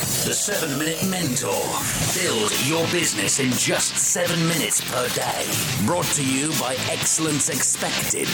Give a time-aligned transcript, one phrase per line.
[0.00, 1.60] The 7 Minute Mentor.
[2.14, 5.44] Build your business in just 7 minutes per day.
[5.84, 8.26] Brought to you by Excellence Expected,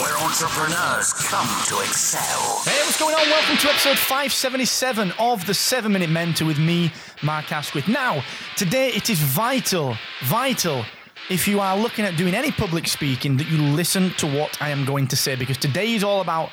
[0.00, 2.62] where entrepreneurs come to excel.
[2.62, 3.28] Hey, what's going on?
[3.30, 6.92] Welcome to episode 577 of the 7 Minute Mentor with me,
[7.24, 7.88] Mark Asquith.
[7.88, 8.22] Now,
[8.56, 10.84] today it is vital, vital
[11.30, 14.68] if you are looking at doing any public speaking that you listen to what I
[14.68, 16.50] am going to say because today is all about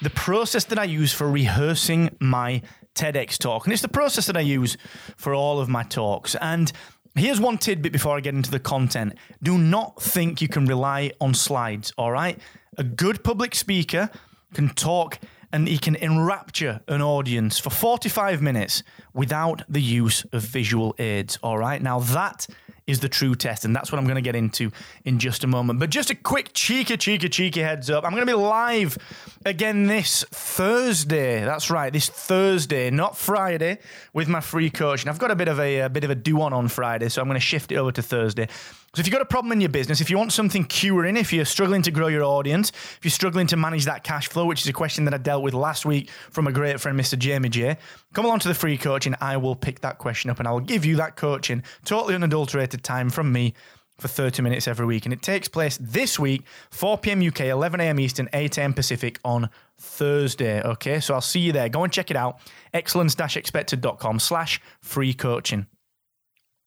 [0.00, 2.62] the process that I use for rehearsing my
[2.96, 3.66] TEDx talk.
[3.66, 4.76] And it's the process that I use
[5.16, 6.34] for all of my talks.
[6.36, 6.72] And
[7.14, 11.12] here's one tidbit before I get into the content do not think you can rely
[11.20, 12.38] on slides, all right?
[12.78, 14.10] A good public speaker
[14.54, 15.18] can talk
[15.52, 18.82] and he can enrapture an audience for 45 minutes
[19.14, 21.80] without the use of visual aids, all right?
[21.80, 22.46] Now, that
[22.86, 23.64] is the true test.
[23.64, 24.70] And that's what I'm going to get into
[25.04, 25.78] in just a moment.
[25.78, 28.04] But just a quick cheeky, cheeky, cheeky heads up.
[28.04, 28.96] I'm going to be live
[29.44, 31.44] again this Thursday.
[31.44, 33.78] That's right, this Thursday, not Friday,
[34.12, 35.02] with my free coach.
[35.02, 37.08] And I've got a bit of a, a bit of a do on on Friday,
[37.08, 38.48] so I'm going to shift it over to Thursday.
[38.96, 41.30] So if you've got a problem in your business, if you want something curing, if
[41.30, 44.62] you're struggling to grow your audience, if you're struggling to manage that cash flow, which
[44.62, 47.18] is a question that I dealt with last week from a great friend, Mr.
[47.18, 47.76] Jamie J,
[48.14, 49.14] come along to the free coaching.
[49.20, 52.82] I will pick that question up and I will give you that coaching, totally unadulterated
[52.82, 53.52] time from me
[53.98, 55.04] for 30 minutes every week.
[55.04, 57.20] And it takes place this week, 4 p.m.
[57.20, 58.00] UK, 11 a.m.
[58.00, 58.72] Eastern, 8 a.m.
[58.72, 60.62] Pacific on Thursday.
[60.62, 61.68] Okay, so I'll see you there.
[61.68, 62.40] Go and check it out.
[62.72, 65.66] Excellence-expected.com slash free coaching.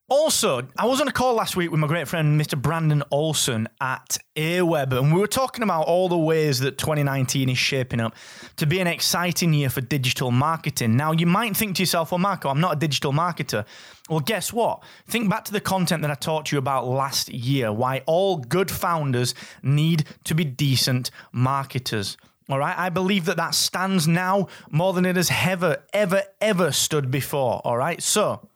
[0.09, 2.59] Also, I was on a call last week with my great friend, Mr.
[2.59, 7.59] Brandon Olson at Aweber, and we were talking about all the ways that 2019 is
[7.59, 8.15] shaping up
[8.55, 10.97] to be an exciting year for digital marketing.
[10.97, 13.65] Now, you might think to yourself, well, Marco, I'm not a digital marketer.
[14.09, 14.81] Well, guess what?
[15.07, 18.37] Think back to the content that I talked to you about last year why all
[18.37, 22.17] good founders need to be decent marketers.
[22.49, 26.71] All right, I believe that that stands now more than it has ever, ever, ever
[26.71, 27.61] stood before.
[27.63, 28.49] All right, so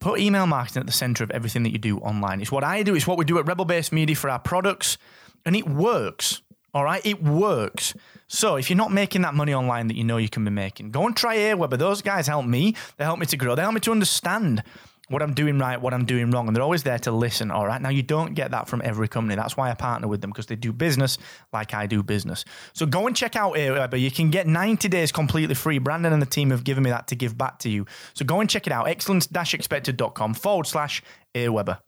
[0.00, 2.40] Put email marketing at the center of everything that you do online.
[2.40, 4.98] It's what I do, it's what we do at Rebel Base Media for our products,
[5.44, 6.42] and it works.
[6.72, 7.94] All right, it works.
[8.28, 10.90] So if you're not making that money online that you know you can be making,
[10.90, 11.76] go and try Aweber.
[11.76, 12.74] Those guys help me.
[12.96, 13.54] They help me to grow.
[13.54, 14.62] They help me to understand
[15.10, 17.50] what I'm doing right, what I'm doing wrong, and they're always there to listen.
[17.50, 17.82] All right.
[17.82, 19.34] Now, you don't get that from every company.
[19.34, 21.18] That's why I partner with them because they do business
[21.52, 22.44] like I do business.
[22.72, 24.00] So go and check out Aweber.
[24.00, 25.78] You can get 90 days completely free.
[25.78, 27.86] Brandon and the team have given me that to give back to you.
[28.14, 28.86] So go and check it out.
[28.86, 31.02] Excellence-expected.com forward slash
[31.34, 31.78] Aweber.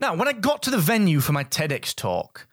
[0.00, 2.47] Now, when I got to the venue for my TEDx talk,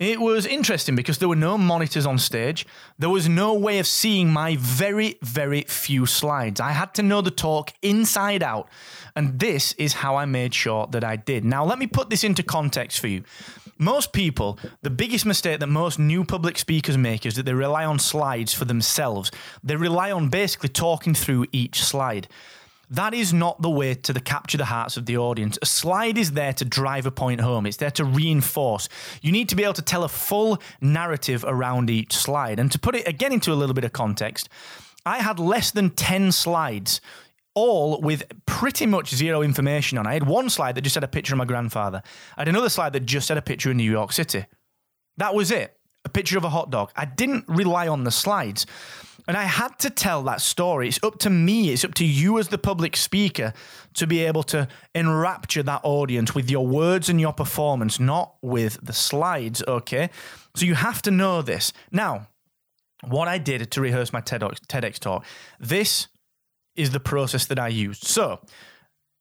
[0.00, 2.66] it was interesting because there were no monitors on stage.
[2.98, 6.58] There was no way of seeing my very, very few slides.
[6.58, 8.70] I had to know the talk inside out.
[9.14, 11.44] And this is how I made sure that I did.
[11.44, 13.24] Now, let me put this into context for you.
[13.76, 17.84] Most people, the biggest mistake that most new public speakers make is that they rely
[17.84, 19.30] on slides for themselves.
[19.62, 22.26] They rely on basically talking through each slide.
[22.90, 25.58] That is not the way to the capture the hearts of the audience.
[25.62, 27.64] A slide is there to drive a point home.
[27.64, 28.88] It's there to reinforce.
[29.22, 32.58] You need to be able to tell a full narrative around each slide.
[32.58, 34.48] And to put it again into a little bit of context,
[35.06, 37.00] I had less than 10 slides
[37.54, 40.06] all with pretty much zero information on.
[40.06, 42.02] I had one slide that just had a picture of my grandfather.
[42.36, 44.46] I had another slide that just had a picture of New York City.
[45.16, 45.76] That was it.
[46.04, 46.90] A picture of a hot dog.
[46.96, 48.66] I didn't rely on the slides.
[49.28, 50.88] And I had to tell that story.
[50.88, 53.52] It's up to me, it's up to you as the public speaker
[53.94, 58.78] to be able to enrapture that audience with your words and your performance, not with
[58.82, 60.10] the slides, okay?
[60.56, 61.72] So you have to know this.
[61.92, 62.28] Now,
[63.04, 65.24] what I did to rehearse my TEDx, TEDx talk,
[65.58, 66.08] this
[66.76, 68.04] is the process that I used.
[68.04, 68.40] So,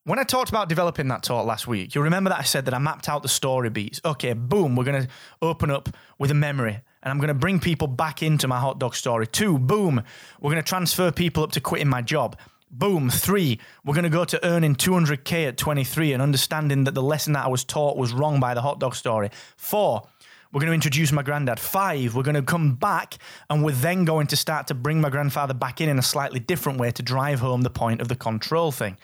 [0.06, 2.74] when I talked about developing that talk last week, you'll remember that I said that
[2.74, 4.02] I mapped out the story beats.
[4.04, 5.10] Okay, boom, we're going to
[5.42, 8.80] open up with a memory and I'm going to bring people back into my hot
[8.80, 9.28] dog story.
[9.28, 10.04] Two, boom,
[10.40, 12.38] we're going to transfer people up to quitting my job.
[12.72, 17.02] Boom, three, we're going to go to earning 200K at 23 and understanding that the
[17.02, 19.32] lesson that I was taught was wrong by the hot dog story.
[19.58, 20.08] Four,
[20.52, 21.60] we're going to introduce my granddad.
[21.60, 23.18] Five, we're going to come back
[23.50, 26.40] and we're then going to start to bring my grandfather back in in a slightly
[26.40, 28.98] different way to drive home the point of the control thing.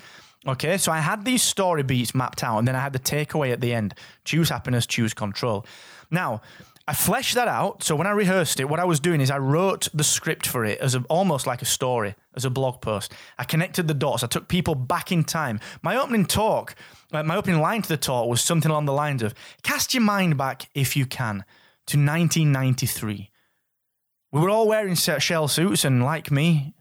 [0.47, 3.51] Okay, so I had these story beats mapped out and then I had the takeaway
[3.51, 3.95] at the end
[4.25, 5.65] choose happiness, choose control.
[6.11, 6.41] Now,
[6.87, 7.81] I fleshed that out.
[7.81, 10.63] So when I rehearsed it, what I was doing is I wrote the script for
[10.65, 13.11] it as a, almost like a story, as a blog post.
[13.39, 14.23] I connected the dots.
[14.23, 15.59] I took people back in time.
[15.81, 16.75] My opening talk,
[17.11, 19.33] uh, my opening line to the talk was something along the lines of
[19.63, 21.43] cast your mind back if you can.
[21.87, 23.31] to 1993.
[24.31, 26.73] We were all wearing shell suits, and like me,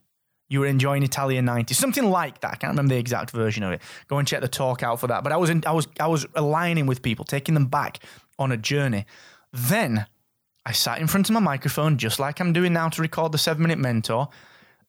[0.49, 2.53] you were enjoying Italian 90s, something like that.
[2.53, 3.83] I can't remember the exact version of it.
[4.09, 5.23] Go and check the talk out for that.
[5.23, 8.00] But I was in, I was I was aligning with people, taking them back
[8.39, 9.07] on a journey.
[9.55, 10.06] Then
[10.67, 13.39] I sat in front of my microphone, just like I'm doing now to record the
[13.39, 14.29] seven minute mentor,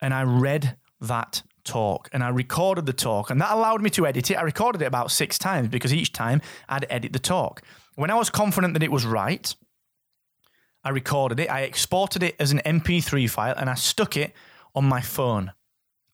[0.01, 4.07] and I read that talk and I recorded the talk, and that allowed me to
[4.07, 4.35] edit it.
[4.35, 7.61] I recorded it about six times because each time I'd edit the talk.
[7.93, 9.53] When I was confident that it was right,
[10.83, 14.33] I recorded it, I exported it as an MP3 file, and I stuck it
[14.73, 15.51] on my phone.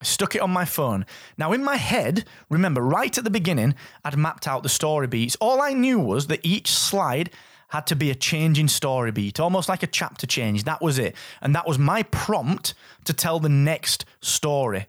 [0.02, 1.06] I stuck it on my phone.
[1.38, 5.38] Now, in my head, remember, right at the beginning, I'd mapped out the story beats.
[5.40, 7.30] All I knew was that each slide
[7.72, 10.66] had to be a change in story beat, almost like a chapter change.
[10.66, 11.16] That was it.
[11.42, 12.74] And that was my prompt
[13.06, 14.88] to tell the next story.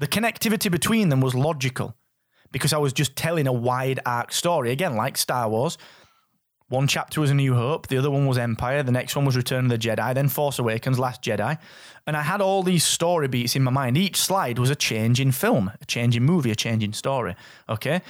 [0.00, 1.94] The connectivity between them was logical
[2.50, 4.72] because I was just telling a wide arc story.
[4.72, 5.78] Again, like Star Wars,
[6.68, 9.36] one chapter was A New Hope, the other one was Empire, the next one was
[9.36, 11.58] Return of the Jedi, then Force Awakens, Last Jedi.
[12.08, 13.96] And I had all these story beats in my mind.
[13.96, 17.36] Each slide was a change in film, a change in movie, a change in story.
[17.68, 18.02] Okay.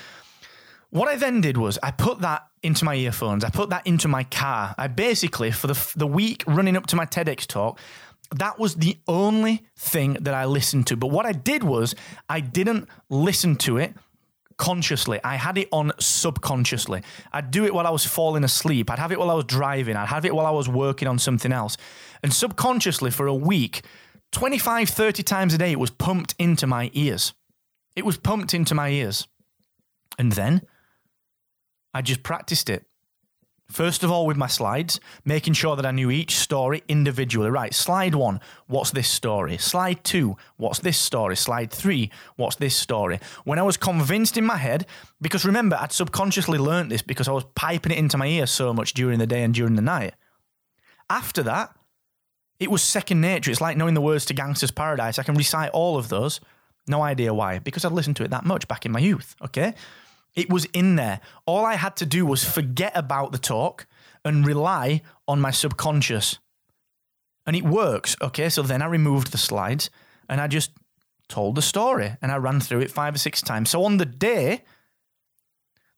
[0.90, 4.08] What I then did was I put that into my earphones, I put that into
[4.08, 4.74] my car.
[4.76, 7.78] I basically, for the, the week running up to my TEDx talk,
[8.34, 10.96] that was the only thing that I listened to.
[10.96, 11.94] But what I did was
[12.28, 13.94] I didn't listen to it
[14.56, 15.18] consciously.
[15.24, 17.02] I had it on subconsciously.
[17.32, 18.90] I'd do it while I was falling asleep.
[18.90, 19.96] I'd have it while I was driving.
[19.96, 21.76] I'd have it while I was working on something else.
[22.22, 23.82] And subconsciously, for a week,
[24.32, 27.32] 25, 30 times a day, it was pumped into my ears.
[27.96, 29.26] It was pumped into my ears.
[30.18, 30.60] And then
[31.92, 32.86] I just practiced it.
[33.70, 37.50] First of all, with my slides, making sure that I knew each story individually.
[37.50, 39.58] Right, slide one, what's this story?
[39.58, 41.36] Slide two, what's this story?
[41.36, 43.20] Slide three, what's this story?
[43.44, 44.86] When I was convinced in my head,
[45.20, 48.74] because remember, I'd subconsciously learnt this because I was piping it into my ear so
[48.74, 50.14] much during the day and during the night.
[51.08, 51.72] After that,
[52.58, 53.52] it was second nature.
[53.52, 55.20] It's like knowing the words to Gangsta's Paradise.
[55.20, 56.40] I can recite all of those.
[56.88, 59.74] No idea why, because I'd listened to it that much back in my youth, okay?
[60.34, 61.20] It was in there.
[61.46, 63.86] All I had to do was forget about the talk
[64.24, 66.38] and rely on my subconscious.
[67.46, 68.16] And it works.
[68.22, 69.90] Okay, so then I removed the slides
[70.28, 70.72] and I just
[71.28, 73.70] told the story and I ran through it five or six times.
[73.70, 74.62] So on the day,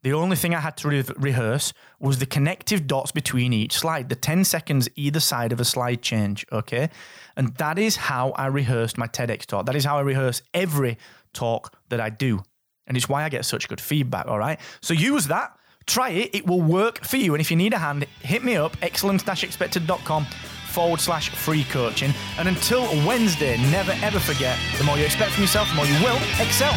[0.03, 4.09] the only thing I had to re- rehearse was the connective dots between each slide,
[4.09, 6.45] the 10 seconds either side of a slide change.
[6.51, 6.91] Okay.
[7.37, 9.67] And that is how I rehearsed my TEDx talk.
[9.67, 10.99] That is how I rehearse every
[11.33, 12.43] talk that I do.
[12.93, 14.61] And it's why I get such good feedback, all right?
[14.83, 15.57] So use that,
[15.87, 17.33] try it, it will work for you.
[17.33, 20.27] And if you need a hand, hit me up, excellence-expected.com
[20.69, 22.13] forward slash free coaching.
[22.37, 26.05] And until Wednesday, never ever forget the more you expect from yourself, the more you
[26.05, 26.75] will excel.